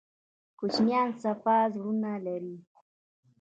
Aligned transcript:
کوچنیان 0.59 1.09
صفا 1.23 1.57
زړونه 1.73 2.11
لري 2.25 2.55